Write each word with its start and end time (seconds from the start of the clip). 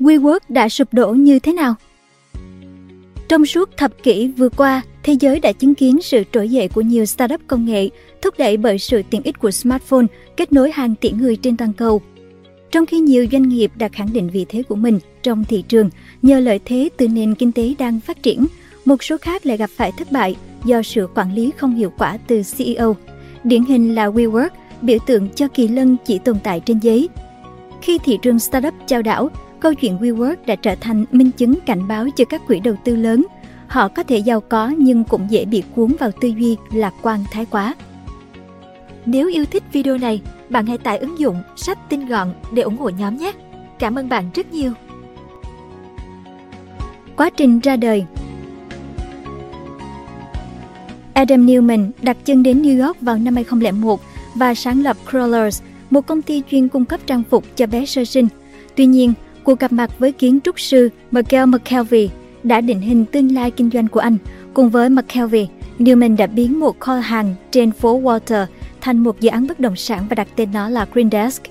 WeWork 0.00 0.40
đã 0.48 0.68
sụp 0.68 0.94
đổ 0.94 1.12
như 1.12 1.38
thế 1.38 1.52
nào? 1.52 1.74
Trong 3.28 3.46
suốt 3.46 3.76
thập 3.76 4.02
kỷ 4.02 4.28
vừa 4.28 4.48
qua, 4.48 4.82
thế 5.02 5.16
giới 5.20 5.40
đã 5.40 5.52
chứng 5.52 5.74
kiến 5.74 5.98
sự 6.02 6.22
trỗi 6.32 6.48
dậy 6.48 6.68
của 6.68 6.80
nhiều 6.80 7.04
startup 7.04 7.40
công 7.46 7.64
nghệ, 7.64 7.88
thúc 8.22 8.34
đẩy 8.38 8.56
bởi 8.56 8.78
sự 8.78 9.02
tiện 9.10 9.22
ích 9.22 9.38
của 9.38 9.50
smartphone 9.50 10.06
kết 10.36 10.52
nối 10.52 10.70
hàng 10.70 10.94
tỷ 10.94 11.10
người 11.10 11.36
trên 11.36 11.56
toàn 11.56 11.72
cầu. 11.72 12.02
Trong 12.70 12.86
khi 12.86 12.98
nhiều 12.98 13.26
doanh 13.32 13.48
nghiệp 13.48 13.72
đã 13.74 13.88
khẳng 13.88 14.12
định 14.12 14.30
vị 14.30 14.46
thế 14.48 14.62
của 14.62 14.74
mình 14.74 14.98
trong 15.22 15.44
thị 15.44 15.64
trường 15.68 15.90
nhờ 16.22 16.40
lợi 16.40 16.60
thế 16.64 16.88
từ 16.96 17.08
nền 17.08 17.34
kinh 17.34 17.52
tế 17.52 17.74
đang 17.78 18.00
phát 18.00 18.22
triển, 18.22 18.46
một 18.84 19.02
số 19.02 19.16
khác 19.18 19.46
lại 19.46 19.56
gặp 19.56 19.70
phải 19.76 19.92
thất 19.98 20.12
bại 20.12 20.36
do 20.64 20.82
sự 20.82 21.08
quản 21.14 21.34
lý 21.34 21.52
không 21.56 21.74
hiệu 21.74 21.92
quả 21.98 22.18
từ 22.26 22.42
CEO. 22.56 22.96
Điển 23.44 23.64
hình 23.64 23.94
là 23.94 24.08
WeWork, 24.08 24.48
biểu 24.82 24.98
tượng 25.06 25.28
cho 25.34 25.48
kỳ 25.48 25.68
lân 25.68 25.96
chỉ 26.06 26.18
tồn 26.18 26.36
tại 26.42 26.60
trên 26.60 26.78
giấy. 26.78 27.08
Khi 27.82 27.98
thị 27.98 28.18
trường 28.22 28.38
startup 28.38 28.74
trao 28.86 29.02
đảo, 29.02 29.30
câu 29.60 29.74
chuyện 29.74 29.98
WeWork 29.98 30.36
đã 30.46 30.54
trở 30.54 30.74
thành 30.80 31.04
minh 31.12 31.30
chứng 31.30 31.54
cảnh 31.66 31.88
báo 31.88 32.06
cho 32.16 32.24
các 32.24 32.46
quỹ 32.46 32.60
đầu 32.60 32.74
tư 32.84 32.96
lớn. 32.96 33.26
Họ 33.66 33.88
có 33.88 34.02
thể 34.02 34.18
giàu 34.18 34.40
có 34.40 34.68
nhưng 34.68 35.04
cũng 35.04 35.26
dễ 35.30 35.44
bị 35.44 35.62
cuốn 35.74 35.92
vào 36.00 36.10
tư 36.20 36.28
duy 36.28 36.56
lạc 36.72 36.94
quan 37.02 37.24
thái 37.32 37.46
quá. 37.50 37.74
Nếu 39.06 39.28
yêu 39.28 39.44
thích 39.44 39.62
video 39.72 39.98
này, 39.98 40.20
bạn 40.48 40.66
hãy 40.66 40.78
tải 40.78 40.98
ứng 40.98 41.18
dụng 41.18 41.36
sách 41.56 41.78
tin 41.88 42.06
gọn 42.06 42.32
để 42.52 42.62
ủng 42.62 42.76
hộ 42.76 42.88
nhóm 42.88 43.16
nhé. 43.16 43.32
Cảm 43.78 43.94
ơn 43.94 44.08
bạn 44.08 44.30
rất 44.34 44.52
nhiều. 44.52 44.72
Quá 47.16 47.30
trình 47.30 47.60
ra 47.60 47.76
đời 47.76 48.04
Adam 51.16 51.46
Newman 51.46 51.90
đặt 52.02 52.16
chân 52.24 52.42
đến 52.42 52.62
New 52.62 52.86
York 52.86 53.00
vào 53.00 53.18
năm 53.18 53.34
2001 53.34 54.00
và 54.34 54.54
sáng 54.54 54.82
lập 54.82 54.96
Crawlers, 55.10 55.62
một 55.90 56.06
công 56.06 56.22
ty 56.22 56.42
chuyên 56.50 56.68
cung 56.68 56.84
cấp 56.84 57.00
trang 57.06 57.22
phục 57.30 57.44
cho 57.56 57.66
bé 57.66 57.86
sơ 57.86 58.04
sinh. 58.04 58.28
Tuy 58.74 58.86
nhiên, 58.86 59.12
cuộc 59.46 59.58
gặp 59.58 59.72
mặt 59.72 59.98
với 59.98 60.12
kiến 60.12 60.38
trúc 60.44 60.60
sư 60.60 60.90
Michael 61.10 61.48
McKelvey 61.48 62.10
đã 62.42 62.60
định 62.60 62.80
hình 62.80 63.04
tương 63.04 63.34
lai 63.34 63.50
kinh 63.50 63.70
doanh 63.70 63.88
của 63.88 64.00
anh. 64.00 64.16
Cùng 64.54 64.70
với 64.70 64.88
McKelvey, 64.88 65.48
Newman 65.78 66.16
đã 66.16 66.26
biến 66.26 66.60
một 66.60 66.80
kho 66.80 66.94
hàng 66.94 67.34
trên 67.50 67.70
phố 67.70 68.00
Water 68.00 68.46
thành 68.80 68.98
một 68.98 69.20
dự 69.20 69.28
án 69.28 69.46
bất 69.46 69.60
động 69.60 69.76
sản 69.76 70.06
và 70.10 70.14
đặt 70.14 70.28
tên 70.36 70.48
nó 70.52 70.68
là 70.68 70.86
Green 70.92 71.10
Desk. 71.10 71.42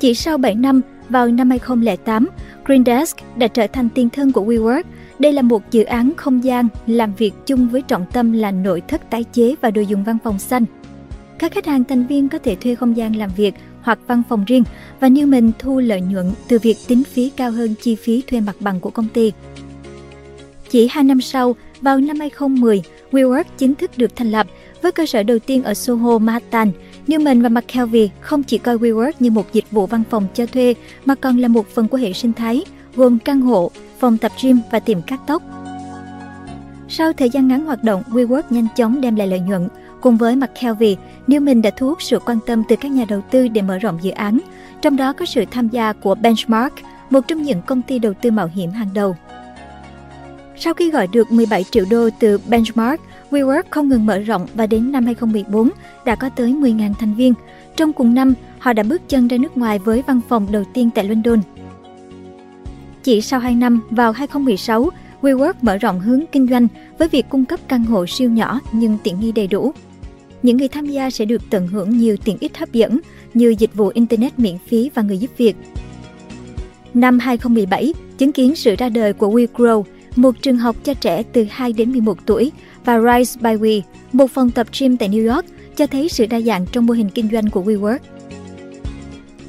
Chỉ 0.00 0.14
sau 0.14 0.38
7 0.38 0.54
năm, 0.54 0.80
vào 1.08 1.28
năm 1.28 1.50
2008, 1.50 2.28
Green 2.64 2.84
Desk 2.84 3.16
đã 3.36 3.48
trở 3.48 3.66
thành 3.66 3.88
tiền 3.94 4.10
thân 4.10 4.32
của 4.32 4.44
WeWork. 4.44 4.82
Đây 5.18 5.32
là 5.32 5.42
một 5.42 5.62
dự 5.70 5.84
án 5.84 6.12
không 6.16 6.44
gian 6.44 6.68
làm 6.86 7.14
việc 7.14 7.34
chung 7.46 7.68
với 7.68 7.82
trọng 7.82 8.06
tâm 8.12 8.32
là 8.32 8.50
nội 8.50 8.82
thất 8.88 9.10
tái 9.10 9.24
chế 9.24 9.54
và 9.60 9.70
đồ 9.70 9.82
dùng 9.82 10.04
văn 10.04 10.18
phòng 10.24 10.38
xanh. 10.38 10.64
Các 11.38 11.52
khách 11.52 11.66
hàng 11.66 11.84
thành 11.84 12.06
viên 12.06 12.28
có 12.28 12.38
thể 12.38 12.54
thuê 12.54 12.74
không 12.74 12.96
gian 12.96 13.16
làm 13.16 13.30
việc 13.36 13.54
hoặc 13.82 13.98
văn 14.06 14.22
phòng 14.28 14.44
riêng 14.44 14.64
và 15.00 15.08
như 15.08 15.26
mình 15.26 15.52
thu 15.58 15.78
lợi 15.78 16.00
nhuận 16.00 16.32
từ 16.48 16.58
việc 16.58 16.76
tính 16.88 17.04
phí 17.04 17.30
cao 17.36 17.50
hơn 17.50 17.74
chi 17.82 17.94
phí 17.94 18.22
thuê 18.26 18.40
mặt 18.40 18.56
bằng 18.60 18.80
của 18.80 18.90
công 18.90 19.08
ty. 19.08 19.32
Chỉ 20.70 20.88
2 20.90 21.04
năm 21.04 21.20
sau, 21.20 21.56
vào 21.80 22.00
năm 22.00 22.20
2010, 22.20 22.82
WeWork 23.12 23.44
chính 23.58 23.74
thức 23.74 23.90
được 23.96 24.16
thành 24.16 24.30
lập 24.30 24.46
với 24.82 24.92
cơ 24.92 25.06
sở 25.06 25.22
đầu 25.22 25.38
tiên 25.38 25.62
ở 25.62 25.74
Soho, 25.74 26.18
Manhattan. 26.18 26.72
Newman 27.06 27.42
và 27.42 27.48
McKelvey 27.48 28.10
không 28.20 28.42
chỉ 28.42 28.58
coi 28.58 28.78
WeWork 28.78 29.12
như 29.18 29.30
một 29.30 29.52
dịch 29.52 29.70
vụ 29.70 29.86
văn 29.86 30.02
phòng 30.10 30.26
cho 30.34 30.46
thuê 30.46 30.74
mà 31.04 31.14
còn 31.14 31.38
là 31.38 31.48
một 31.48 31.68
phần 31.68 31.88
của 31.88 31.98
hệ 31.98 32.12
sinh 32.12 32.32
thái, 32.32 32.64
gồm 32.96 33.18
căn 33.18 33.40
hộ, 33.40 33.70
phòng 33.98 34.18
tập 34.18 34.32
gym 34.42 34.60
và 34.70 34.80
tiệm 34.80 35.02
cắt 35.02 35.20
tóc. 35.26 35.42
Sau 36.88 37.12
thời 37.12 37.30
gian 37.30 37.48
ngắn 37.48 37.64
hoạt 37.64 37.84
động, 37.84 38.02
WeWork 38.10 38.42
nhanh 38.50 38.66
chóng 38.76 39.00
đem 39.00 39.16
lại 39.16 39.26
lợi 39.26 39.40
nhuận. 39.40 39.68
Cùng 40.00 40.16
với 40.16 40.36
McKelvey, 40.36 40.96
Newman 41.26 41.62
đã 41.62 41.70
thu 41.76 41.88
hút 41.88 42.02
sự 42.02 42.18
quan 42.18 42.38
tâm 42.46 42.62
từ 42.68 42.76
các 42.76 42.90
nhà 42.90 43.04
đầu 43.08 43.20
tư 43.30 43.48
để 43.48 43.62
mở 43.62 43.78
rộng 43.78 43.98
dự 44.02 44.10
án, 44.10 44.38
trong 44.82 44.96
đó 44.96 45.12
có 45.12 45.24
sự 45.24 45.44
tham 45.50 45.68
gia 45.68 45.92
của 45.92 46.14
Benchmark, 46.14 46.74
một 47.10 47.28
trong 47.28 47.42
những 47.42 47.62
công 47.62 47.82
ty 47.82 47.98
đầu 47.98 48.12
tư 48.22 48.30
mạo 48.30 48.50
hiểm 48.54 48.70
hàng 48.70 48.88
đầu. 48.94 49.16
Sau 50.56 50.74
khi 50.74 50.90
gọi 50.90 51.06
được 51.06 51.32
17 51.32 51.64
triệu 51.64 51.84
đô 51.90 52.08
từ 52.18 52.38
Benchmark, 52.48 53.00
WeWork 53.30 53.62
không 53.70 53.88
ngừng 53.88 54.06
mở 54.06 54.18
rộng 54.18 54.46
và 54.54 54.66
đến 54.66 54.92
năm 54.92 55.04
2014 55.04 55.70
đã 56.04 56.14
có 56.14 56.28
tới 56.28 56.52
10.000 56.52 56.94
thành 56.98 57.14
viên. 57.14 57.34
Trong 57.76 57.92
cùng 57.92 58.14
năm, 58.14 58.34
họ 58.58 58.72
đã 58.72 58.82
bước 58.82 59.08
chân 59.08 59.28
ra 59.28 59.36
nước 59.36 59.56
ngoài 59.56 59.78
với 59.78 60.02
văn 60.06 60.20
phòng 60.28 60.46
đầu 60.50 60.64
tiên 60.74 60.90
tại 60.94 61.04
London. 61.04 61.40
Chỉ 63.02 63.20
sau 63.20 63.40
2 63.40 63.54
năm, 63.54 63.80
vào 63.90 64.12
2016, 64.12 64.90
WeWork 65.22 65.52
mở 65.62 65.76
rộng 65.76 66.00
hướng 66.00 66.24
kinh 66.32 66.48
doanh 66.48 66.68
với 66.98 67.08
việc 67.08 67.28
cung 67.28 67.44
cấp 67.44 67.60
căn 67.68 67.84
hộ 67.84 68.06
siêu 68.06 68.30
nhỏ 68.30 68.60
nhưng 68.72 68.98
tiện 69.02 69.20
nghi 69.20 69.32
đầy 69.32 69.46
đủ. 69.46 69.72
Những 70.42 70.56
người 70.56 70.68
tham 70.68 70.86
gia 70.86 71.10
sẽ 71.10 71.24
được 71.24 71.42
tận 71.50 71.66
hưởng 71.66 71.98
nhiều 71.98 72.16
tiện 72.24 72.36
ích 72.40 72.58
hấp 72.58 72.72
dẫn 72.72 73.00
như 73.34 73.54
dịch 73.58 73.74
vụ 73.74 73.90
Internet 73.94 74.38
miễn 74.38 74.58
phí 74.66 74.90
và 74.94 75.02
người 75.02 75.18
giúp 75.18 75.30
việc. 75.36 75.56
Năm 76.94 77.18
2017, 77.18 77.94
chứng 78.18 78.32
kiến 78.32 78.54
sự 78.54 78.74
ra 78.78 78.88
đời 78.88 79.12
của 79.12 79.28
WeGrow, 79.28 79.82
một 80.16 80.42
trường 80.42 80.56
học 80.56 80.76
cho 80.84 80.94
trẻ 80.94 81.22
từ 81.22 81.46
2 81.50 81.72
đến 81.72 81.92
11 81.92 82.18
tuổi 82.26 82.52
và 82.84 83.00
Rise 83.00 83.40
by 83.40 83.50
We, 83.50 83.80
một 84.12 84.30
phòng 84.30 84.50
tập 84.50 84.66
gym 84.80 84.96
tại 84.96 85.08
New 85.08 85.34
York, 85.34 85.46
cho 85.76 85.86
thấy 85.86 86.08
sự 86.08 86.26
đa 86.26 86.40
dạng 86.40 86.66
trong 86.72 86.86
mô 86.86 86.94
hình 86.94 87.10
kinh 87.10 87.28
doanh 87.32 87.50
của 87.50 87.62
WeWork. 87.62 87.98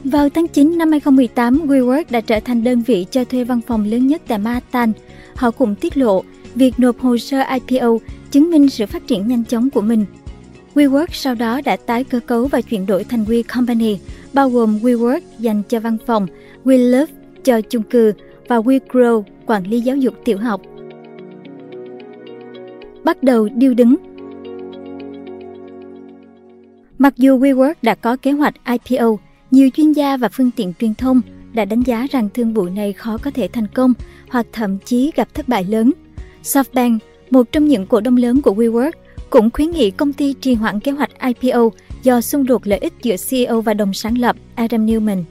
Vào 0.03 0.29
tháng 0.29 0.47
9 0.47 0.77
năm 0.77 0.91
2018, 0.91 1.67
WeWork 1.67 2.03
đã 2.09 2.21
trở 2.21 2.39
thành 2.39 2.63
đơn 2.63 2.81
vị 2.81 3.05
cho 3.11 3.23
thuê 3.23 3.43
văn 3.43 3.61
phòng 3.67 3.85
lớn 3.85 4.07
nhất 4.07 4.21
tại 4.27 4.37
Manhattan. 4.37 4.91
Họ 5.35 5.51
cũng 5.51 5.75
tiết 5.75 5.97
lộ 5.97 6.23
việc 6.55 6.79
nộp 6.79 6.99
hồ 6.99 7.17
sơ 7.17 7.43
IPO 7.53 7.97
chứng 8.31 8.51
minh 8.51 8.69
sự 8.69 8.85
phát 8.85 9.07
triển 9.07 9.27
nhanh 9.27 9.43
chóng 9.45 9.69
của 9.69 9.81
mình. 9.81 10.05
WeWork 10.75 11.07
sau 11.11 11.35
đó 11.35 11.61
đã 11.65 11.75
tái 11.75 12.03
cơ 12.03 12.19
cấu 12.19 12.47
và 12.47 12.61
chuyển 12.61 12.85
đổi 12.85 13.03
thành 13.03 13.23
We 13.23 13.43
Company, 13.55 13.97
bao 14.33 14.49
gồm 14.49 14.79
WeWork 14.79 15.21
dành 15.39 15.63
cho 15.69 15.79
văn 15.79 15.97
phòng, 16.05 16.27
WeLove 16.65 17.05
cho 17.43 17.61
chung 17.61 17.83
cư 17.83 18.13
và 18.47 18.57
WeGrow 18.57 19.23
quản 19.45 19.63
lý 19.63 19.81
giáo 19.81 19.95
dục 19.95 20.13
tiểu 20.25 20.37
học 20.37 20.61
bắt 23.09 23.23
đầu 23.23 23.49
điêu 23.55 23.73
đứng. 23.73 23.95
Mặc 26.97 27.13
dù 27.17 27.39
WeWork 27.39 27.73
đã 27.81 27.95
có 27.95 28.15
kế 28.15 28.31
hoạch 28.31 28.53
IPO, 28.65 29.17
nhiều 29.51 29.69
chuyên 29.73 29.91
gia 29.91 30.17
và 30.17 30.29
phương 30.29 30.51
tiện 30.51 30.73
truyền 30.79 30.95
thông 30.95 31.21
đã 31.53 31.65
đánh 31.65 31.81
giá 31.81 32.07
rằng 32.11 32.29
thương 32.33 32.53
vụ 32.53 32.65
này 32.65 32.93
khó 32.93 33.17
có 33.17 33.31
thể 33.31 33.49
thành 33.53 33.67
công 33.67 33.93
hoặc 34.29 34.45
thậm 34.51 34.77
chí 34.85 35.11
gặp 35.15 35.33
thất 35.33 35.47
bại 35.47 35.63
lớn. 35.63 35.91
SoftBank, 36.43 36.97
một 37.29 37.51
trong 37.51 37.67
những 37.67 37.85
cổ 37.85 38.01
đông 38.01 38.17
lớn 38.17 38.41
của 38.41 38.51
WeWork, 38.51 38.91
cũng 39.29 39.49
khuyến 39.49 39.71
nghị 39.71 39.91
công 39.91 40.13
ty 40.13 40.33
trì 40.33 40.53
hoãn 40.53 40.79
kế 40.79 40.91
hoạch 40.91 41.09
IPO 41.21 41.69
do 42.03 42.21
xung 42.21 42.45
đột 42.45 42.61
lợi 42.67 42.79
ích 42.79 42.93
giữa 43.01 43.15
CEO 43.29 43.61
và 43.61 43.73
đồng 43.73 43.93
sáng 43.93 44.17
lập 44.17 44.35
Adam 44.55 44.85
Newman. 44.85 45.23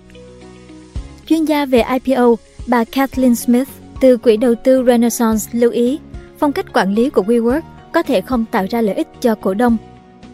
Chuyên 1.26 1.44
gia 1.44 1.66
về 1.66 1.82
IPO, 1.82 2.34
bà 2.66 2.84
Kathleen 2.84 3.34
Smith 3.34 3.68
từ 4.00 4.16
quỹ 4.16 4.36
đầu 4.36 4.54
tư 4.64 4.84
Renaissance 4.86 5.44
lưu 5.52 5.70
ý 5.70 5.98
phong 6.38 6.52
cách 6.52 6.72
quản 6.72 6.94
lý 6.94 7.10
của 7.10 7.22
WeWork 7.22 7.60
có 7.92 8.02
thể 8.02 8.20
không 8.20 8.44
tạo 8.50 8.66
ra 8.70 8.80
lợi 8.80 8.94
ích 8.94 9.08
cho 9.20 9.34
cổ 9.34 9.54
đông. 9.54 9.76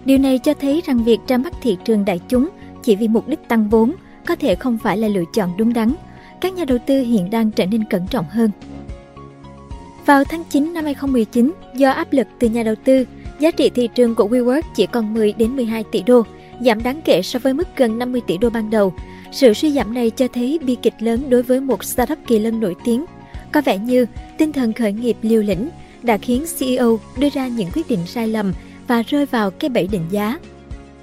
Điều 0.04 0.18
này 0.18 0.38
cho 0.38 0.54
thấy 0.54 0.82
rằng 0.86 1.04
việc 1.04 1.18
ra 1.28 1.36
mắt 1.36 1.52
thị 1.62 1.76
trường 1.84 2.04
đại 2.04 2.20
chúng 2.28 2.48
chỉ 2.82 2.96
vì 2.96 3.08
mục 3.08 3.28
đích 3.28 3.48
tăng 3.48 3.68
vốn 3.68 3.92
có 4.26 4.36
thể 4.36 4.54
không 4.54 4.78
phải 4.78 4.98
là 4.98 5.08
lựa 5.08 5.24
chọn 5.34 5.56
đúng 5.56 5.72
đắn. 5.72 5.92
Các 6.40 6.52
nhà 6.52 6.64
đầu 6.64 6.78
tư 6.86 7.00
hiện 7.00 7.30
đang 7.30 7.50
trở 7.50 7.66
nên 7.66 7.84
cẩn 7.84 8.06
trọng 8.06 8.24
hơn. 8.30 8.50
Vào 10.06 10.24
tháng 10.24 10.44
9 10.50 10.74
năm 10.74 10.84
2019, 10.84 11.52
do 11.74 11.90
áp 11.90 12.12
lực 12.12 12.26
từ 12.38 12.48
nhà 12.48 12.62
đầu 12.62 12.74
tư, 12.84 13.04
giá 13.40 13.50
trị 13.50 13.70
thị 13.70 13.88
trường 13.94 14.14
của 14.14 14.28
WeWork 14.28 14.62
chỉ 14.74 14.86
còn 14.86 15.14
10 15.14 15.32
đến 15.32 15.56
12 15.56 15.84
tỷ 15.92 16.02
đô, 16.02 16.22
giảm 16.60 16.82
đáng 16.82 17.00
kể 17.04 17.22
so 17.22 17.38
với 17.38 17.54
mức 17.54 17.68
gần 17.76 17.98
50 17.98 18.20
tỷ 18.26 18.38
đô 18.38 18.50
ban 18.50 18.70
đầu. 18.70 18.94
Sự 19.32 19.52
suy 19.52 19.72
giảm 19.72 19.94
này 19.94 20.10
cho 20.10 20.28
thấy 20.28 20.58
bi 20.62 20.76
kịch 20.82 20.94
lớn 20.98 21.30
đối 21.30 21.42
với 21.42 21.60
một 21.60 21.84
startup 21.84 22.18
kỳ 22.26 22.38
lân 22.38 22.60
nổi 22.60 22.74
tiếng. 22.84 23.04
Có 23.52 23.60
vẻ 23.60 23.78
như 23.78 24.06
tinh 24.38 24.52
thần 24.52 24.72
khởi 24.72 24.92
nghiệp 24.92 25.16
liều 25.22 25.42
lĩnh 25.42 25.68
đã 26.02 26.16
khiến 26.16 26.44
CEO 26.58 27.00
đưa 27.18 27.28
ra 27.28 27.48
những 27.48 27.68
quyết 27.74 27.88
định 27.88 28.06
sai 28.06 28.28
lầm 28.28 28.52
và 28.86 29.02
rơi 29.02 29.26
vào 29.26 29.50
cái 29.50 29.70
bẫy 29.70 29.86
định 29.86 30.04
giá. 30.10 30.38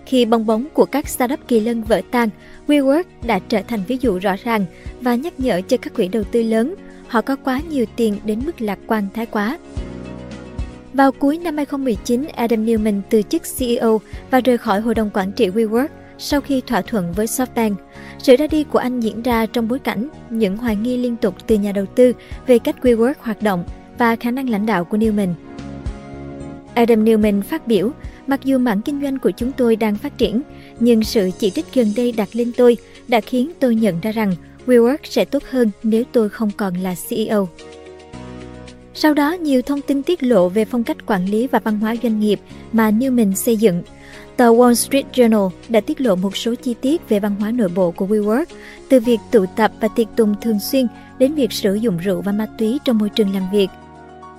Khi 0.05 0.25
bong 0.25 0.45
bóng 0.45 0.65
của 0.73 0.85
các 0.85 1.09
startup 1.09 1.39
kỳ 1.47 1.59
lân 1.59 1.83
vỡ 1.83 2.01
tan, 2.11 2.29
WeWork 2.67 3.03
đã 3.23 3.39
trở 3.39 3.61
thành 3.67 3.83
ví 3.87 3.97
dụ 4.01 4.17
rõ 4.17 4.35
ràng 4.43 4.65
và 5.01 5.15
nhắc 5.15 5.39
nhở 5.39 5.61
cho 5.61 5.77
các 5.77 5.93
quỹ 5.93 6.07
đầu 6.07 6.23
tư 6.23 6.43
lớn 6.43 6.75
họ 7.07 7.21
có 7.21 7.35
quá 7.35 7.61
nhiều 7.69 7.85
tiền 7.95 8.17
đến 8.25 8.41
mức 8.45 8.61
lạc 8.61 8.79
quan 8.87 9.07
thái 9.13 9.25
quá. 9.25 9.57
Vào 10.93 11.11
cuối 11.11 11.37
năm 11.37 11.57
2019, 11.57 12.27
Adam 12.35 12.65
Newman 12.65 13.01
từ 13.09 13.21
chức 13.21 13.41
CEO 13.57 14.01
và 14.31 14.39
rời 14.39 14.57
khỏi 14.57 14.81
hội 14.81 14.95
đồng 14.95 15.09
quản 15.13 15.31
trị 15.31 15.49
WeWork 15.49 15.87
sau 16.17 16.41
khi 16.41 16.61
thỏa 16.61 16.81
thuận 16.81 17.11
với 17.11 17.25
SoftBank. 17.25 17.75
Sự 18.19 18.35
ra 18.35 18.47
đi 18.47 18.63
của 18.63 18.79
anh 18.79 18.99
diễn 18.99 19.21
ra 19.21 19.45
trong 19.45 19.67
bối 19.67 19.79
cảnh 19.79 20.09
những 20.29 20.57
hoài 20.57 20.75
nghi 20.75 20.97
liên 20.97 21.15
tục 21.15 21.35
từ 21.47 21.55
nhà 21.55 21.71
đầu 21.71 21.85
tư 21.85 22.13
về 22.47 22.59
cách 22.59 22.75
WeWork 22.81 23.13
hoạt 23.19 23.41
động 23.41 23.63
và 23.97 24.15
khả 24.15 24.31
năng 24.31 24.49
lãnh 24.49 24.65
đạo 24.65 24.85
của 24.85 24.97
Newman. 24.97 25.33
Adam 26.73 27.05
Newman 27.05 27.41
phát 27.41 27.67
biểu, 27.67 27.91
mặc 28.27 28.39
dù 28.43 28.57
mảng 28.57 28.81
kinh 28.81 29.01
doanh 29.01 29.19
của 29.19 29.31
chúng 29.31 29.51
tôi 29.51 29.75
đang 29.75 29.95
phát 29.95 30.17
triển, 30.17 30.41
nhưng 30.79 31.03
sự 31.03 31.29
chỉ 31.39 31.49
trích 31.49 31.65
gần 31.73 31.93
đây 31.95 32.11
đặt 32.11 32.29
lên 32.33 32.51
tôi 32.57 32.77
đã 33.07 33.21
khiến 33.21 33.51
tôi 33.59 33.75
nhận 33.75 33.99
ra 34.01 34.11
rằng 34.11 34.35
WeWork 34.67 34.97
sẽ 35.03 35.25
tốt 35.25 35.43
hơn 35.49 35.71
nếu 35.83 36.03
tôi 36.11 36.29
không 36.29 36.51
còn 36.57 36.73
là 36.73 36.95
CEO. 37.09 37.47
Sau 38.93 39.13
đó, 39.13 39.31
nhiều 39.31 39.61
thông 39.61 39.81
tin 39.81 40.03
tiết 40.03 40.23
lộ 40.23 40.49
về 40.49 40.65
phong 40.65 40.83
cách 40.83 40.97
quản 41.05 41.25
lý 41.25 41.47
và 41.47 41.59
văn 41.59 41.79
hóa 41.79 41.95
doanh 42.03 42.19
nghiệp 42.19 42.39
mà 42.73 42.91
Newman 42.91 43.33
xây 43.33 43.57
dựng. 43.57 43.83
Tờ 44.37 44.45
Wall 44.45 44.73
Street 44.73 45.05
Journal 45.13 45.49
đã 45.69 45.81
tiết 45.81 46.01
lộ 46.01 46.15
một 46.15 46.37
số 46.37 46.55
chi 46.55 46.75
tiết 46.81 47.09
về 47.09 47.19
văn 47.19 47.35
hóa 47.39 47.51
nội 47.51 47.69
bộ 47.75 47.91
của 47.91 48.07
WeWork, 48.07 48.45
từ 48.89 48.99
việc 48.99 49.19
tụ 49.31 49.45
tập 49.55 49.71
và 49.79 49.87
tiệc 49.87 50.07
tùng 50.15 50.35
thường 50.41 50.59
xuyên 50.59 50.87
đến 51.19 51.33
việc 51.33 51.51
sử 51.51 51.75
dụng 51.75 51.97
rượu 51.97 52.21
và 52.21 52.31
ma 52.31 52.47
túy 52.57 52.79
trong 52.85 52.97
môi 52.97 53.09
trường 53.09 53.33
làm 53.33 53.43
việc. 53.51 53.69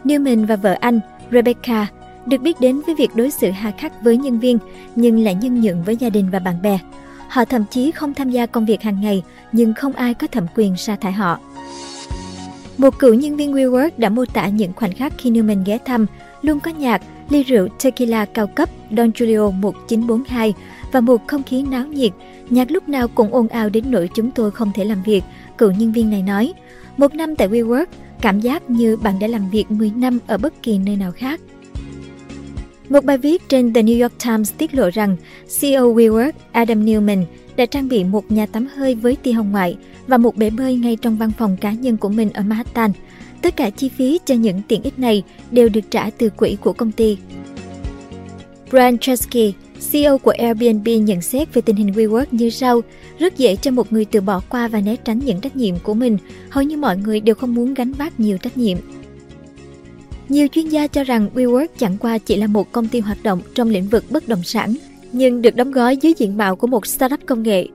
Newman 0.04 0.46
và 0.46 0.56
vợ 0.56 0.76
anh, 0.80 1.00
Rebecca, 1.32 1.86
được 2.26 2.40
biết 2.40 2.60
đến 2.60 2.80
với 2.86 2.94
việc 2.94 3.10
đối 3.14 3.30
xử 3.30 3.50
hà 3.50 3.70
khắc 3.70 4.02
với 4.02 4.16
nhân 4.16 4.40
viên 4.40 4.58
nhưng 4.96 5.24
lại 5.24 5.34
nhân 5.34 5.60
nhượng 5.60 5.82
với 5.82 5.96
gia 5.96 6.08
đình 6.08 6.30
và 6.30 6.38
bạn 6.38 6.62
bè. 6.62 6.78
Họ 7.28 7.44
thậm 7.44 7.64
chí 7.70 7.90
không 7.90 8.14
tham 8.14 8.30
gia 8.30 8.46
công 8.46 8.66
việc 8.66 8.82
hàng 8.82 9.00
ngày 9.00 9.22
nhưng 9.52 9.74
không 9.74 9.92
ai 9.92 10.14
có 10.14 10.26
thẩm 10.26 10.46
quyền 10.54 10.76
sa 10.76 10.96
thải 10.96 11.12
họ. 11.12 11.38
Một 12.78 12.98
cựu 12.98 13.14
nhân 13.14 13.36
viên 13.36 13.52
WeWork 13.54 13.90
đã 13.96 14.08
mô 14.08 14.24
tả 14.24 14.48
những 14.48 14.72
khoảnh 14.72 14.94
khắc 14.94 15.12
khi 15.18 15.30
Newman 15.30 15.62
ghé 15.64 15.78
thăm, 15.84 16.06
luôn 16.42 16.60
có 16.60 16.70
nhạc, 16.70 17.02
ly 17.30 17.42
rượu 17.42 17.68
tequila 17.82 18.24
cao 18.24 18.46
cấp 18.46 18.68
Don 18.96 19.10
Julio 19.10 19.52
1942 19.60 20.54
và 20.92 21.00
một 21.00 21.28
không 21.28 21.42
khí 21.42 21.62
náo 21.62 21.86
nhiệt. 21.86 22.12
Nhạc 22.50 22.70
lúc 22.70 22.88
nào 22.88 23.08
cũng 23.08 23.34
ồn 23.34 23.48
ào 23.48 23.68
đến 23.68 23.84
nỗi 23.90 24.08
chúng 24.14 24.30
tôi 24.30 24.50
không 24.50 24.72
thể 24.74 24.84
làm 24.84 25.02
việc, 25.02 25.24
cựu 25.58 25.72
nhân 25.72 25.92
viên 25.92 26.10
này 26.10 26.22
nói. 26.22 26.52
Một 26.96 27.14
năm 27.14 27.36
tại 27.36 27.48
WeWork, 27.48 27.86
cảm 28.20 28.40
giác 28.40 28.70
như 28.70 28.96
bạn 28.96 29.18
đã 29.18 29.26
làm 29.26 29.50
việc 29.50 29.70
10 29.70 29.90
năm 29.90 30.18
ở 30.26 30.38
bất 30.38 30.62
kỳ 30.62 30.78
nơi 30.78 30.96
nào 30.96 31.12
khác. 31.12 31.40
Một 32.88 33.04
bài 33.04 33.18
viết 33.18 33.48
trên 33.48 33.72
The 33.72 33.82
New 33.82 34.02
York 34.02 34.12
Times 34.24 34.52
tiết 34.58 34.74
lộ 34.74 34.90
rằng 34.90 35.16
CEO 35.60 35.94
WeWork 35.94 36.32
Adam 36.52 36.86
Newman 36.86 37.24
đã 37.56 37.66
trang 37.66 37.88
bị 37.88 38.04
một 38.04 38.32
nhà 38.32 38.46
tắm 38.46 38.66
hơi 38.76 38.94
với 38.94 39.16
tia 39.16 39.32
hồng 39.32 39.52
ngoại 39.52 39.76
và 40.06 40.18
một 40.18 40.36
bể 40.36 40.50
bơi 40.50 40.76
ngay 40.76 40.96
trong 40.96 41.16
văn 41.16 41.30
phòng 41.38 41.56
cá 41.60 41.72
nhân 41.72 41.96
của 41.96 42.08
mình 42.08 42.32
ở 42.32 42.42
Manhattan. 42.42 42.92
Tất 43.42 43.56
cả 43.56 43.70
chi 43.70 43.88
phí 43.88 44.20
cho 44.24 44.34
những 44.34 44.62
tiện 44.68 44.82
ích 44.82 44.98
này 44.98 45.22
đều 45.50 45.68
được 45.68 45.90
trả 45.90 46.10
từ 46.10 46.30
quỹ 46.30 46.56
của 46.60 46.72
công 46.72 46.92
ty. 46.92 47.18
Brian 48.70 48.98
Chesky, 48.98 49.54
CEO 49.92 50.18
của 50.18 50.34
Airbnb 50.38 50.88
nhận 50.88 51.22
xét 51.22 51.54
về 51.54 51.62
tình 51.62 51.76
hình 51.76 51.92
WeWork 51.92 52.26
như 52.30 52.50
sau, 52.50 52.80
rất 53.18 53.38
dễ 53.38 53.56
cho 53.56 53.70
một 53.70 53.92
người 53.92 54.04
từ 54.04 54.20
bỏ 54.20 54.40
qua 54.48 54.68
và 54.68 54.80
né 54.80 54.96
tránh 54.96 55.18
những 55.18 55.40
trách 55.40 55.56
nhiệm 55.56 55.78
của 55.78 55.94
mình. 55.94 56.18
Hầu 56.50 56.64
như 56.64 56.76
mọi 56.76 56.96
người 56.96 57.20
đều 57.20 57.34
không 57.34 57.54
muốn 57.54 57.74
gánh 57.74 57.92
vác 57.92 58.20
nhiều 58.20 58.38
trách 58.38 58.56
nhiệm. 58.56 58.78
Nhiều 60.28 60.48
chuyên 60.52 60.68
gia 60.68 60.86
cho 60.86 61.04
rằng 61.04 61.28
WeWork 61.34 61.66
chẳng 61.78 61.96
qua 61.98 62.18
chỉ 62.18 62.36
là 62.36 62.46
một 62.46 62.72
công 62.72 62.88
ty 62.88 63.00
hoạt 63.00 63.22
động 63.22 63.40
trong 63.54 63.70
lĩnh 63.70 63.88
vực 63.88 64.04
bất 64.10 64.28
động 64.28 64.42
sản, 64.42 64.74
nhưng 65.12 65.42
được 65.42 65.56
đóng 65.56 65.70
gói 65.70 65.96
dưới 65.96 66.12
diện 66.18 66.36
mạo 66.36 66.56
của 66.56 66.66
một 66.66 66.86
startup 66.86 67.20
công 67.26 67.42
nghệ. 67.42 67.66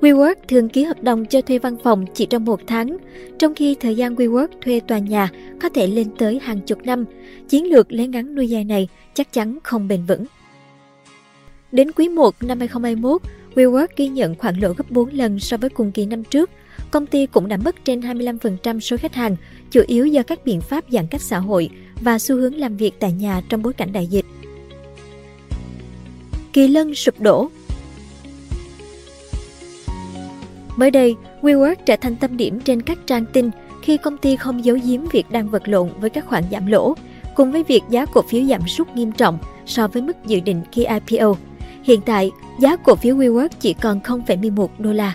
WeWork 0.00 0.34
thường 0.48 0.68
ký 0.68 0.84
hợp 0.84 1.02
đồng 1.02 1.26
cho 1.26 1.40
thuê 1.40 1.58
văn 1.58 1.76
phòng 1.84 2.04
chỉ 2.14 2.26
trong 2.26 2.44
một 2.44 2.60
tháng, 2.66 2.96
trong 3.38 3.54
khi 3.54 3.74
thời 3.74 3.96
gian 3.96 4.14
WeWork 4.14 4.48
thuê 4.62 4.80
tòa 4.80 4.98
nhà 4.98 5.30
có 5.60 5.68
thể 5.68 5.86
lên 5.86 6.08
tới 6.18 6.38
hàng 6.42 6.60
chục 6.60 6.78
năm. 6.84 7.04
Chiến 7.48 7.70
lược 7.70 7.92
lấy 7.92 8.06
ngắn 8.06 8.34
nuôi 8.34 8.48
dài 8.48 8.64
này 8.64 8.88
chắc 9.14 9.32
chắn 9.32 9.58
không 9.62 9.88
bền 9.88 10.04
vững. 10.06 10.24
Đến 11.72 11.92
quý 11.92 12.08
1 12.08 12.34
năm 12.42 12.58
2021, 12.58 13.22
WeWork 13.54 13.86
ghi 13.96 14.08
nhận 14.08 14.34
khoản 14.34 14.56
lỗ 14.56 14.72
gấp 14.72 14.90
4 14.90 15.08
lần 15.12 15.40
so 15.40 15.56
với 15.56 15.70
cùng 15.70 15.92
kỳ 15.92 16.06
năm 16.06 16.24
trước. 16.24 16.50
Công 16.90 17.06
ty 17.06 17.26
cũng 17.26 17.48
đã 17.48 17.56
mất 17.56 17.84
trên 17.84 18.00
25% 18.00 18.80
số 18.80 18.96
khách 18.96 19.14
hàng, 19.14 19.36
chủ 19.70 19.82
yếu 19.86 20.06
do 20.06 20.22
các 20.22 20.44
biện 20.44 20.60
pháp 20.60 20.84
giãn 20.90 21.06
cách 21.06 21.22
xã 21.22 21.38
hội 21.38 21.70
và 22.00 22.18
xu 22.18 22.36
hướng 22.36 22.54
làm 22.54 22.76
việc 22.76 22.92
tại 22.98 23.12
nhà 23.12 23.42
trong 23.48 23.62
bối 23.62 23.72
cảnh 23.72 23.92
đại 23.92 24.06
dịch. 24.06 24.26
Kỳ 26.52 26.68
lân 26.68 26.94
sụp 26.94 27.20
đổ 27.20 27.50
Mới 30.80 30.90
đây, 30.90 31.16
WeWork 31.42 31.74
trở 31.86 31.96
thành 31.96 32.16
tâm 32.16 32.36
điểm 32.36 32.60
trên 32.60 32.82
các 32.82 32.98
trang 33.06 33.24
tin 33.32 33.50
khi 33.82 33.96
công 33.96 34.16
ty 34.16 34.36
không 34.36 34.64
giấu 34.64 34.78
giếm 34.84 35.00
việc 35.12 35.30
đang 35.30 35.48
vật 35.48 35.68
lộn 35.68 35.88
với 36.00 36.10
các 36.10 36.26
khoản 36.26 36.44
giảm 36.50 36.66
lỗ, 36.66 36.94
cùng 37.34 37.52
với 37.52 37.64
việc 37.64 37.82
giá 37.88 38.06
cổ 38.06 38.22
phiếu 38.22 38.44
giảm 38.44 38.68
sút 38.68 38.88
nghiêm 38.94 39.12
trọng 39.12 39.38
so 39.66 39.88
với 39.88 40.02
mức 40.02 40.16
dự 40.26 40.40
định 40.40 40.62
khi 40.72 40.86
IPO. 41.08 41.34
Hiện 41.82 42.00
tại, 42.00 42.30
giá 42.58 42.76
cổ 42.76 42.94
phiếu 42.94 43.16
WeWork 43.16 43.48
chỉ 43.60 43.74
còn 43.74 44.00
0,11 44.00 44.68
đô 44.78 44.92
la. 44.92 45.14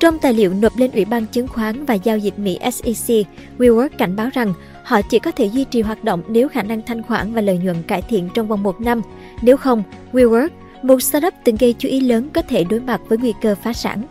Trong 0.00 0.18
tài 0.18 0.34
liệu 0.34 0.54
nộp 0.54 0.76
lên 0.76 0.90
Ủy 0.90 1.04
ban 1.04 1.26
Chứng 1.26 1.48
khoán 1.48 1.84
và 1.84 1.94
Giao 1.94 2.18
dịch 2.18 2.38
Mỹ 2.38 2.58
SEC, 2.72 3.26
WeWork 3.58 3.88
cảnh 3.98 4.16
báo 4.16 4.28
rằng 4.32 4.54
họ 4.84 5.02
chỉ 5.02 5.18
có 5.18 5.30
thể 5.30 5.46
duy 5.46 5.64
trì 5.64 5.82
hoạt 5.82 6.04
động 6.04 6.22
nếu 6.28 6.48
khả 6.48 6.62
năng 6.62 6.82
thanh 6.82 7.02
khoản 7.02 7.34
và 7.34 7.40
lợi 7.40 7.58
nhuận 7.58 7.82
cải 7.82 8.02
thiện 8.02 8.28
trong 8.34 8.48
vòng 8.48 8.62
một 8.62 8.80
năm. 8.80 9.02
Nếu 9.42 9.56
không, 9.56 9.82
WeWork, 10.12 10.48
một 10.82 11.02
startup 11.02 11.34
từng 11.44 11.56
gây 11.56 11.74
chú 11.78 11.88
ý 11.88 12.00
lớn 12.00 12.28
có 12.34 12.42
thể 12.42 12.64
đối 12.64 12.80
mặt 12.80 13.00
với 13.08 13.18
nguy 13.18 13.32
cơ 13.42 13.54
phá 13.62 13.72
sản. 13.72 14.02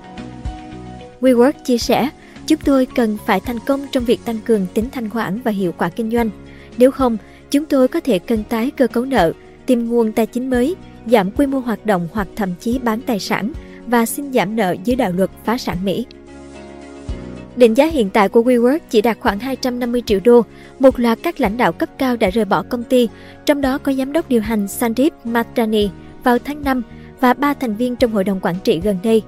WeWork 1.22 1.52
chia 1.66 1.78
sẻ, 1.78 2.10
chúng 2.48 2.60
tôi 2.64 2.88
cần 2.96 3.18
phải 3.26 3.40
thành 3.40 3.60
công 3.60 3.86
trong 3.92 4.06
việc 4.06 4.26
tăng 4.26 4.40
cường 4.46 4.68
tính 4.74 4.86
thanh 4.92 5.10
khoản 5.10 5.40
và 5.42 5.52
hiệu 5.52 5.72
quả 5.78 5.90
kinh 5.90 6.12
doanh. 6.12 6.30
Nếu 6.78 6.92
không, 6.92 7.18
chúng 7.52 7.66
tôi 7.66 7.88
có 7.88 8.00
thể 8.00 8.20
cân 8.20 8.44
tái 8.44 8.72
cơ 8.72 8.88
cấu 8.88 9.06
nợ, 9.06 9.34
tìm 9.66 9.88
nguồn 9.88 10.12
tài 10.12 10.26
chính 10.26 10.50
mới, 10.50 10.76
giảm 11.06 11.32
quy 11.32 11.46
mô 11.46 11.60
hoạt 11.60 11.86
động 11.86 12.08
hoặc 12.12 12.28
thậm 12.36 12.50
chí 12.60 12.80
bán 12.80 13.02
tài 13.02 13.20
sản 13.20 13.52
và 13.88 14.06
xin 14.06 14.34
giảm 14.34 14.56
nợ 14.56 14.76
dưới 14.84 14.96
đạo 14.96 15.12
luật 15.12 15.30
phá 15.46 15.58
sản 15.58 15.78
Mỹ. 15.84 16.06
Định 17.56 17.74
giá 17.74 17.86
hiện 17.86 18.10
tại 18.10 18.30
của 18.30 18.42
WeWork 18.42 18.80
chỉ 18.90 19.02
đạt 19.02 19.18
khoảng 19.20 19.40
250 19.40 20.04
triệu 20.06 20.20
đô. 20.24 20.42
Một 20.80 21.00
loạt 21.00 21.20
các 21.24 21.42
lãnh 21.42 21.58
đạo 21.58 21.72
cấp 21.72 21.90
cao 21.98 22.18
đã 22.18 22.30
rời 22.30 22.46
bỏ 22.46 22.64
công 22.64 22.84
ty, 22.84 23.10
trong 23.46 23.62
đó 23.62 23.78
có 23.78 23.94
giám 23.94 24.14
đốc 24.14 24.30
điều 24.30 24.42
hành 24.42 24.68
Sandeep 24.68 25.26
Mathrani 25.26 25.90
vào 26.24 26.38
tháng 26.40 26.64
5 26.64 26.82
và 27.20 27.34
ba 27.34 27.54
thành 27.54 27.76
viên 27.76 27.96
trong 27.96 28.12
hội 28.12 28.24
đồng 28.24 28.40
quản 28.42 28.56
trị 28.64 28.80
gần 28.84 28.98
đây. 29.04 29.22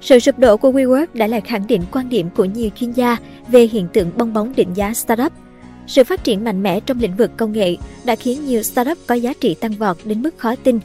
Sự 0.00 0.18
sụp 0.18 0.38
đổ 0.38 0.56
của 0.56 0.70
WeWork 0.70 1.06
đã 1.14 1.26
lại 1.26 1.40
khẳng 1.40 1.66
định 1.66 1.82
quan 1.92 2.08
điểm 2.08 2.28
của 2.36 2.44
nhiều 2.44 2.70
chuyên 2.74 2.92
gia 2.92 3.16
về 3.48 3.66
hiện 3.66 3.88
tượng 3.92 4.10
bong 4.16 4.32
bóng 4.32 4.52
định 4.56 4.68
giá 4.74 4.94
startup. 4.94 5.32
Sự 5.86 6.04
phát 6.04 6.24
triển 6.24 6.44
mạnh 6.44 6.62
mẽ 6.62 6.80
trong 6.80 7.00
lĩnh 7.00 7.16
vực 7.16 7.30
công 7.36 7.52
nghệ 7.52 7.76
đã 8.04 8.16
khiến 8.16 8.46
nhiều 8.46 8.62
startup 8.62 8.98
có 9.06 9.14
giá 9.14 9.32
trị 9.40 9.54
tăng 9.54 9.72
vọt 9.72 9.96
đến 10.04 10.22
mức 10.22 10.38
khó 10.38 10.54
tin. 10.56 10.78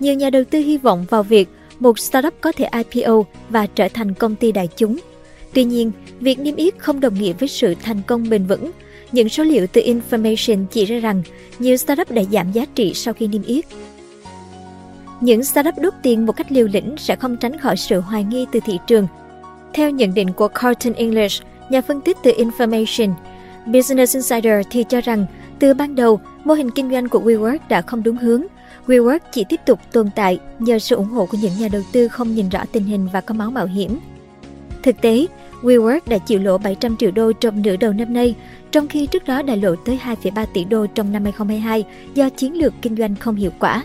Nhiều 0.00 0.14
nhà 0.14 0.30
đầu 0.30 0.44
tư 0.50 0.58
hy 0.58 0.78
vọng 0.78 1.06
vào 1.10 1.22
việc 1.22 1.48
một 1.80 1.98
startup 1.98 2.34
có 2.40 2.52
thể 2.52 2.68
IPO 2.92 3.22
và 3.48 3.66
trở 3.66 3.88
thành 3.88 4.14
công 4.14 4.36
ty 4.36 4.52
đại 4.52 4.68
chúng. 4.76 4.98
Tuy 5.52 5.64
nhiên, 5.64 5.92
việc 6.20 6.38
niêm 6.38 6.56
yết 6.56 6.78
không 6.78 7.00
đồng 7.00 7.14
nghĩa 7.14 7.32
với 7.32 7.48
sự 7.48 7.74
thành 7.82 8.00
công 8.06 8.28
bền 8.28 8.46
vững. 8.46 8.70
Những 9.12 9.28
số 9.28 9.44
liệu 9.44 9.66
từ 9.66 9.80
Information 9.80 10.64
chỉ 10.70 10.84
ra 10.84 10.98
rằng 10.98 11.22
nhiều 11.58 11.76
startup 11.76 12.10
đã 12.10 12.22
giảm 12.32 12.52
giá 12.52 12.66
trị 12.74 12.92
sau 12.94 13.14
khi 13.14 13.26
niêm 13.26 13.42
yết. 13.42 13.64
Những 15.20 15.44
startup 15.44 15.74
đốt 15.78 15.94
tiền 16.02 16.26
một 16.26 16.32
cách 16.32 16.52
liều 16.52 16.66
lĩnh 16.72 16.94
sẽ 16.98 17.16
không 17.16 17.36
tránh 17.36 17.58
khỏi 17.58 17.76
sự 17.76 18.00
hoài 18.00 18.24
nghi 18.24 18.46
từ 18.52 18.60
thị 18.64 18.78
trường. 18.86 19.06
Theo 19.72 19.90
nhận 19.90 20.14
định 20.14 20.32
của 20.32 20.48
Carlton 20.48 20.92
English, 20.92 21.42
nhà 21.70 21.80
phân 21.80 22.00
tích 22.00 22.16
từ 22.22 22.32
Information, 22.32 23.12
Business 23.66 24.14
Insider 24.14 24.66
thì 24.70 24.84
cho 24.88 25.00
rằng 25.00 25.26
từ 25.58 25.74
ban 25.74 25.94
đầu, 25.94 26.20
mô 26.44 26.54
hình 26.54 26.70
kinh 26.70 26.90
doanh 26.90 27.08
của 27.08 27.20
WeWork 27.20 27.58
đã 27.68 27.82
không 27.82 28.02
đúng 28.02 28.16
hướng. 28.16 28.42
WeWork 28.86 29.18
chỉ 29.32 29.44
tiếp 29.48 29.60
tục 29.66 29.80
tồn 29.92 30.10
tại 30.14 30.38
nhờ 30.58 30.78
sự 30.78 30.96
ủng 30.96 31.08
hộ 31.08 31.26
của 31.26 31.38
những 31.42 31.52
nhà 31.58 31.68
đầu 31.72 31.82
tư 31.92 32.08
không 32.08 32.34
nhìn 32.34 32.48
rõ 32.48 32.60
tình 32.72 32.84
hình 32.84 33.08
và 33.12 33.20
có 33.20 33.34
máu 33.34 33.50
mạo 33.50 33.66
hiểm. 33.66 33.98
Thực 34.82 35.00
tế, 35.00 35.26
WeWork 35.62 36.00
đã 36.06 36.18
chịu 36.18 36.38
lỗ 36.38 36.58
700 36.58 36.96
triệu 36.96 37.10
đô 37.10 37.32
trong 37.32 37.62
nửa 37.62 37.76
đầu 37.76 37.92
năm 37.92 38.12
nay, 38.12 38.34
trong 38.70 38.88
khi 38.88 39.06
trước 39.06 39.24
đó 39.24 39.42
đã 39.42 39.54
lỗ 39.54 39.76
tới 39.76 39.98
2,3 40.04 40.46
tỷ 40.54 40.64
đô 40.64 40.86
trong 40.86 41.12
năm 41.12 41.24
2022 41.24 41.84
do 42.14 42.28
chiến 42.30 42.58
lược 42.58 42.72
kinh 42.82 42.96
doanh 42.96 43.16
không 43.16 43.34
hiệu 43.34 43.50
quả. 43.58 43.84